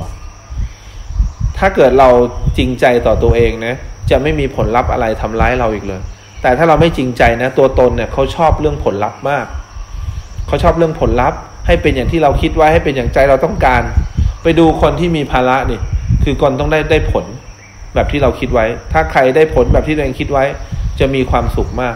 [1.57, 2.09] ถ้าเกิดเรา
[2.57, 3.75] จริงใจต่อตัวเองนะ
[4.09, 6.01] จะไม่มีผลลัพธ์อะไรทำร้ายเราอีกเลย
[6.41, 9.45] แต่ถ้าเราไม่จริงใจนะ ตัวตนเนี่ยเขาชอบเรื่องผลลัพธ์มาก
[10.47, 13.81] เขาชอบเรื่องผลลัพธ์ ให้เป็นอย่างที่เราคิดไว้ให้เป็นอย่างใจเราต้องการ
[14.43, 15.79] ไปดูคนที่มีภาระนี่
[16.23, 17.25] คือคนต้องได้ได้ผล
[17.93, 20.45] แบบที่เราคิดไว้ ถ้าใครได้ผลแบบที่ตัวเองคิดไว้
[20.99, 21.95] จะมีความสุขมาก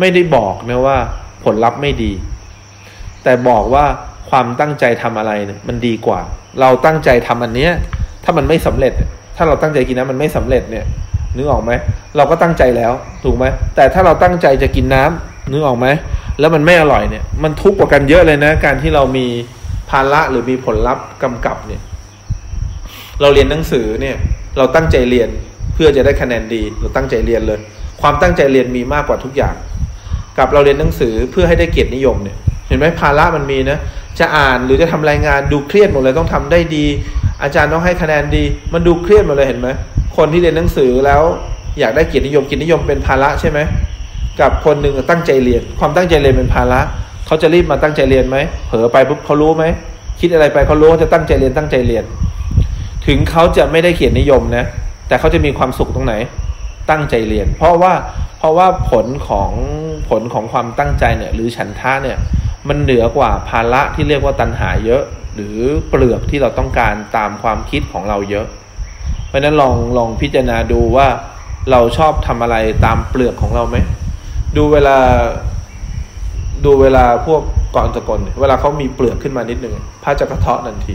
[0.00, 0.96] ไม่ได้บอกนะว่า
[1.44, 2.12] ผลลัพธ์ไม่ดี
[3.24, 3.84] แต่บอกว่า
[4.30, 6.20] ความตั้งใจทำอะไรเนี่ยมันดีกว่า
[6.60, 7.72] เราตั้งใจทำอันเนี้ย
[8.24, 8.92] ถ้ามันไม่สำเร็จ
[9.36, 10.84] ถ้าเราตั้งใจกินน้ำมันไม่สำเร็จเนี่ย
[11.36, 11.72] นึกออกไหม
[12.16, 12.92] เราก็ตั้งใจแล้ว
[13.24, 13.44] ถูกไหม
[13.76, 15.86] แต่ถ้าเราตั้งใจจะกินน้ำนึกออกไหม
[16.40, 19.26] แล้วมันไม่อร่อยเนี่ย มันทุกข์กว่ากันเยอะเลยนะ การที่เรามี
[19.90, 21.82] ภาระหรือมีผลลัพธ์กำกับเนี่ย
[23.20, 24.16] เราเรียนหนังสือเนี่ย
[24.58, 25.28] เราตั้งใจเรียน
[25.74, 27.58] เพื่อจะได้คะแนนดี เราตั้งใจเรียนเลย
[28.00, 29.54] ความตั้งใจเรียนมีมากกว่าทุกอย่าง
[30.38, 32.36] กับเราเรียนหนังสือเพื่อให้ได้เกียรตินิยมเนี่ย
[32.72, 33.78] ห็นไหมภาระมันมีนะ
[34.18, 36.86] จะอ่านหรือจะทำรายงานดูเครียดหมดเลยต้องทำได้ดี
[37.42, 39.68] อาจารย์ต้องให้คะแนนดี มันดูเครียดหมดเลยเห็นไหม
[40.16, 41.22] คนที่เรียนหนังสือแล้ว
[41.80, 43.58] อยากได้เกียรตินิยมเกียรตินิยมเป็นภาระใช่ไหม
[44.40, 46.80] กับคนหนึ่งตั้งใจเรียน ความตั้งใจเรียนเป็นภาระ
[47.26, 49.64] เขาจะรีบมาตั้งใจเรียนไหมเผลอไปปุ๊บเขารู้ไหม
[50.20, 52.04] คิดอะไรไปเขารู้เขาจะตั้งใจเรียนตั้งใจเรียน
[53.06, 54.64] ถึงเขาจะไม่ได้เกียรตินิยมนะ
[55.08, 56.14] แต่เขาจะมีความสุขตรงไหน
[56.90, 57.92] ตั้งใจเรียน เพราะว่า
[58.38, 59.50] เพราะว่าผลของ
[60.08, 62.18] ผลของความตั้งใจเนี่ย หรือฉันทะเนี่ย
[62.68, 65.02] มันเหนือกว่าภาระที่เรียกว่าตัณหาเยอะ
[65.34, 65.56] หรือ
[65.88, 68.46] เปลือกที่เราต้องการตามความคิดของเราเยอะ
[69.28, 71.06] เพราะฉะนั้นลองลองพิจารณาดูว่า
[71.70, 73.76] เราชอบทำอะไรตามเปลือกของเราไหม
[74.56, 74.96] ดูเวลา
[76.64, 77.42] ดูเวลาพวก
[77.76, 80.94] กรสกลเวลาเขามีเปลือกขึ้นมานิดหนึ่งพระจะกระเทาะทันที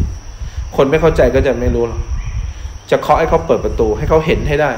[0.75, 2.01] คนไม่เข้าใจก็จะไม่รู้หรอก
[2.91, 4.71] จะเคาะให้เขาเปิดประตู ให้เขาเห็นให้ได้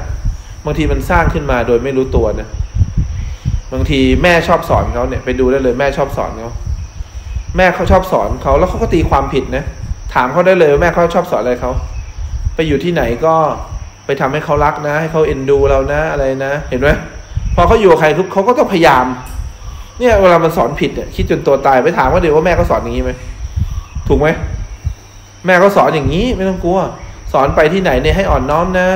[0.64, 2.48] บางทีมันสร้างขึ้นมาโดยไม่รู้ตัวนะ
[3.72, 6.52] บางทีแม่ชอบสอนเขาเนี่ย ไปดูได้เลยแม่ชอบสอนเขา
[7.56, 9.64] แม่เขาชอบสอนเขาแล้วเขาก็ตีความผิดนะ
[10.14, 11.70] ถามเขาได้เลยว่าแม่เขาชอบสอนอะไรเขา
[12.54, 13.34] ไปอยู่ที่ไหนก็
[14.06, 16.88] ไปทำให้เขารักนะ ให้เขาเอ็นดูเรานะอะไรนะ เห็นไหม
[17.54, 19.04] พอเขาอยู่กับใครทุกเขาก็ต้องพยายาม
[19.98, 23.12] เนี่ยเวลามันสอนผิดเนี่ยคิดจนตัวตายไปถามว่าเดี๋ยวว่าแม่เขาสอนอย่างนี้ไหม
[24.08, 24.28] ถูกไหม
[25.46, 26.80] แม่เขาสอนอย่างนี้ไม่ต้องกลัว
[27.32, 28.88] สอนไปที่ไหนเนี่ยให้อ่อนน้อมนะ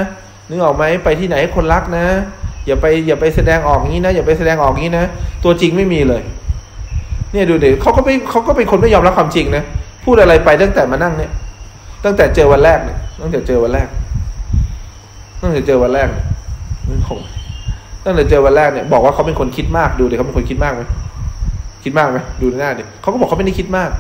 [0.49, 2.07] นึกออกไหมไปที่ไหนให้คนรักนะ
[2.67, 5.07] อย่าไปอย่าไปแสดงออกอย่างนี้นะอย่าไปแสดงออกอย่างนี้นะ
[5.45, 6.23] ตัวจริงไม่มีเลย
[7.35, 9.63] เนี่ยดูเดี๋ยวเขาก็ไม่เขาก็เป็นคนไม่ยอมรับความจริงนะ
[10.05, 11.31] พูดอะไรไปตั้งแต่มานั่งเนี่ย
[12.05, 13.89] ตั้งแต่เจอวันแรกเนี่ยตั้งแต่เจอวันแรก
[15.41, 16.25] ตั้งแต่เจอวันแรกเนี่ย
[18.05, 20.83] ตั้งแต่เจอวันแรกเนี่ยบอกว่าเขาเป็นคนคิดมากดูเดี๋ยวเขาเป็นคนคิดมากไหม
[21.85, 23.91] คิดมากไหมดูหน้าดิเขาก็บอกเขาไม่ได้คิดมาก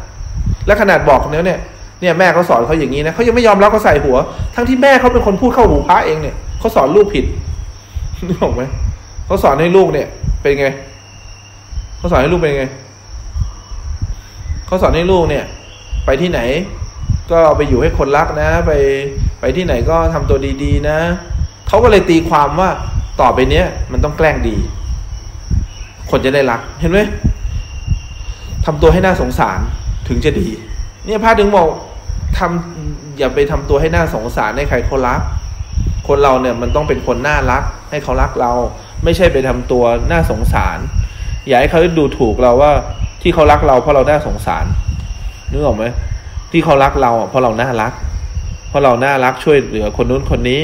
[0.66, 1.59] และขนาดบอกเนี่ยเนี่ย
[2.01, 4.16] เนี่ยแม่เขาสอนเขาอย่างนี้นะเขายังไม่ยอมรับเขาใส่หัว
[4.55, 7.25] ทั้งที่แม่เขาเป็นคนพูดเข้าหูพระเองเนี่ยเขาสอนลูกผิด
[8.29, 8.62] นึกออกไหม
[9.27, 10.07] เขาสอนให้ลูกเนี่ย
[10.42, 10.66] เป็นไง
[11.99, 12.66] เขาสอนให้ลูกเป็นไง
[14.66, 15.44] เขาสอนให้ลูกเนี่ย
[16.05, 16.40] ไปที่ไหน
[17.31, 18.72] ก็ไปอยู่ให้คนรักนะ ไป
[19.40, 20.98] ไปที่ไหนก็ทำตัวดี ๆ นะ
[21.68, 22.70] เขาก็เลยตีความว่า
[23.20, 24.57] ต่อไปเนี้ยมันต้องแกล้งดี
[26.11, 27.00] คนจะได้รักเห็นไหม
[28.66, 29.59] ทำตัวให้น่าสงสาร
[30.09, 30.48] ถึงจะดี
[31.05, 31.68] เนี่ยพระถึงบอก
[32.38, 35.20] ทำอย่าไปทำตัวให้น่าสงสารให้ใครเขารัก
[36.09, 38.53] คนเราเนี่ยมันต้องเป็นคนน่ารัก ให้เขารักเรา
[39.05, 40.79] ไม่ใช่ไปทำตัวน่าสงสาร
[41.48, 42.72] อย่าให้เขาดูถูกเราว่า
[43.27, 44.65] ที่เขารักเราเพราะเราน่าสงสาร
[45.51, 45.85] นึกออกไหม
[46.53, 47.93] ที่เขารักเราเพราะเราน่ารัก
[48.69, 50.61] เพราะเราน่ารักช่วยเหลือคนนู้นคนนี้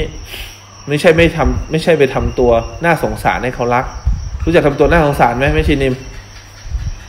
[0.87, 2.51] ไม่ใช่ไม่ทำไม่ใช่ไปทำตัว
[2.83, 3.85] น่าสงสารให้เขารัก
[4.43, 5.93] รู้จักทำตัวน่าสงสารไหมไม่ชินิม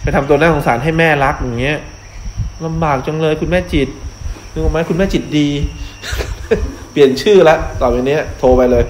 [0.03, 1.79] ไปทำตัวน่าสงสารให้แม่รักอย่างเงี้ย
[2.65, 3.89] ลำบากจังเลยคุณแม่จิต
[4.53, 5.49] นึกออกไหมคุณแม่จิตดี
[6.93, 8.85] เปลี่ยนชื่อแล้วต่อไปนี้โทรไปเลย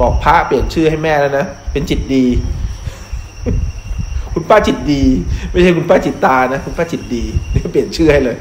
[0.00, 2.24] บอกพระเปลี่ยนชื่อให้แม่แล้วนะเป็นจิตดี
[4.34, 5.02] คุณป้าจิตดี
[5.50, 8.36] ไม่ใช่คุณป้าจิตตานะ คุณป้าจิตดีเนี่ยเปลี่ยนชื่อให้เลย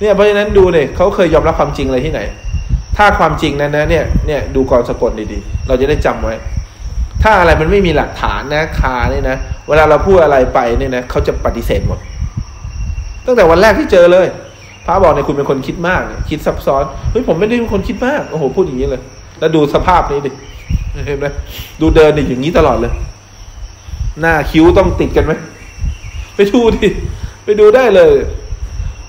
[0.00, 2.20] เนี่ยเพราะฉะนั้นดูเนี่ยเขาเคยยอมรับความจริงอะไรที่ไหน
[2.96, 6.34] ถ้าความจริงนั้นนะเนี่ยเนี่ยดูกรสะกดดีๆ เราจะได้จำไว้
[7.22, 9.36] ถ้าอะไรมันไม่มีหลักฐานนะคาเนี่ยนะ
[9.68, 11.98] เวลาเราพูดอะไรไปเนี่ยนะเขาจะปฏิเสธหมด
[13.26, 14.26] ตั้งแต่วันแรกที่เจอเลย
[14.86, 19.02] พระบอกเนี่ยคุณเป็นคนคิดมาก คิดซับซ้อนเฮ้ยผมไม่ได้เป็นคนคิดมากโอ้โหพูดอย่างนี้เลย
[19.38, 20.30] แล้วดูสภาพนี้ดิ
[21.06, 21.26] เห็นไหม
[21.80, 22.92] ดูเดินดิอย่างนี้ตลอดเลย
[24.20, 25.32] หน้าคิ้วต้องติดกันไหม
[26.34, 26.88] ไปดูดิ
[27.44, 28.12] ไปดูได้เลย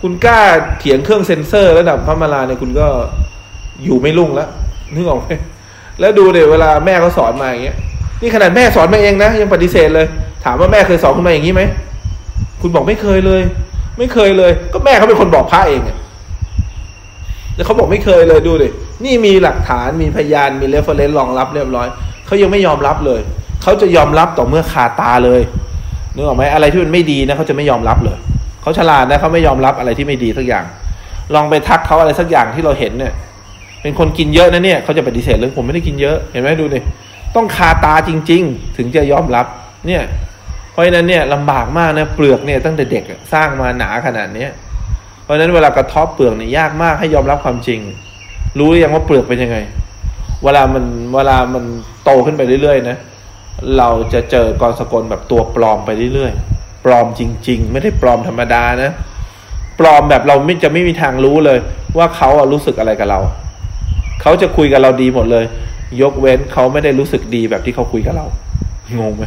[0.02, 0.40] คุณกล้า
[0.80, 2.88] เถียงเครื่องเซ็นเซอร์ ระดับพระมาลาเนี่ยคุณก็
[3.84, 4.50] อยู่ไม่รุ่งแล้ว
[4.94, 5.28] นึกออกไหม
[6.00, 7.78] แล้วดูเดี๋ยวเวลาแม่เขาสอนมาอย่างเงี้ย
[8.22, 10.08] นี่ขนาดแม่สอนมาเองนะ ยังปฏิเสธเลย
[10.46, 11.64] ถามว่าแม่เคยสอนคุณมาอย่างนี้ไหม
[12.62, 13.42] คุณบอกไม่เคยเลย
[13.98, 15.98] ไม่เคยเลย ก็แม่เขาเป็นคนบอกพระเองอะ
[17.56, 18.68] แต่เขาบอกไม่เคยเลยดูดิ
[19.06, 21.88] นี่มีหลักฐานมีพยานมีเรฟเฟอเรนซ์รองรับเรียบร้อย
[22.26, 23.22] เขายังไม่ยอมรับเลย
[23.64, 25.42] เขาจะยอมรับต่อเมื่อคาตาเลย
[26.16, 28.18] นึกออกไหมอะไรที่มันไม่ดีนะเขาจะไม่ยอมรับเลย
[28.62, 30.66] เขาฉลาดนะเขาไม่ยอมรับอะไรที่ไม่ดีสักอย่าง
[31.34, 33.14] ลองไปทักเขาอะไรสักอย่างที่เราเห็นเนี่ย
[33.82, 36.80] เป็นคนกินเยอะนะเนี่ยเขาจะปฏิเสธเลยผมไม่ได้กินเยอะเห็นไหมดูดิ
[37.36, 39.46] ต้องคาตาจริง ๆ ถึงจะยอมรับ
[39.88, 40.02] เนี่ย
[40.72, 44.50] เพราะฉะนั้นเนี่ยลำบากมากนะเปลือกเนี่ยตั้งแต่เด็กสร้างมาหนาขนาดเนี้ย
[45.24, 47.80] เพราะฉะนั้นเวลากระทบเปลือกเนี่ยยากมากให้ยอมรับความจริง
[48.60, 49.58] รู้หรือยังว่าเปลือกเป็นยังไง
[50.44, 50.84] เวลามัน
[51.16, 51.64] เวลามัน
[52.04, 52.98] โตขึ้นไปเรื่อยๆนะ
[53.78, 58.92] เราจะเจอกรสกลแบบตัวปลอมไปเรื่อยๆ ปลอมจริง ๆ ไม่ได้ปลอมธรรมดานะ
[59.80, 61.60] ปลอมแบบเราไม่จะไม่มีทางรู้เลย
[61.98, 63.20] ว่าเขาอะรู้สึกอะไรกับเรา
[64.22, 65.46] เขาจะคุยกับเราดีหมดเลย
[66.02, 68.26] ยกเว้นเขาไม่ได้รู้สึกดีแบบที่เขาคุยกับเรา
[69.00, 69.24] งงไหม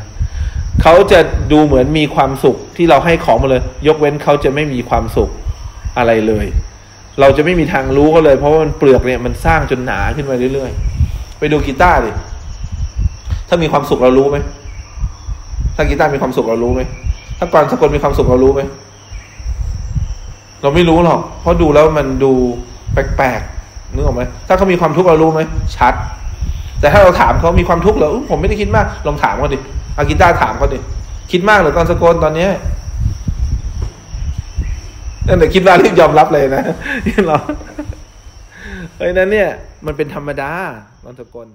[0.82, 1.20] เขาจะ
[1.52, 5.30] ดูเหมือนมีความสุขที่เราให้ของมาเลย ยกเว้นเขาจะไม่มีความสุข
[5.98, 6.46] อะไรเลย
[7.20, 12.10] เราจะไม่มีทางรู้เขาเลย เพราะว่ามันเปลือกเนี่ยมันสร้างจนหนาขึ้นมาเรื่อยๆ ไปดูกีตาร์ดิ
[13.48, 14.36] ถ้ามีความสุขเรารู้ไหม
[15.76, 16.80] ถ้ากีตาร์มีความสุขเรารู้ไหม
[17.38, 18.62] ถ้ากรสกลมีความสุขเรารู้ไหม
[20.62, 22.32] เราไม่รู้หรอก เพราะดูแล้วมันดู
[22.92, 25.40] แปลกๆนึกออกไหมถ้าเขามีความทุกข์เรารู้ไหม
[25.76, 25.94] ชัด
[26.80, 29.58] แต่ถ้าเราถามเขามีความทุกข์เหรออุ๊ยผมไม่ได้คิดมากลองถามเขาดิ
[29.98, 30.78] อากีตาร์ถามเขาดิ
[31.32, 32.50] คิดมากเหรือกรสกลตอนเนี้ย
[35.26, 36.62] นั่นแต่คิดว่ารีบยอมรับเลยนะ
[37.06, 37.36] นี่เรา
[38.94, 39.48] เพราะนั้นเนี่ย
[39.86, 40.50] มันเป็นธรรมดา
[41.04, 41.46] กรสกล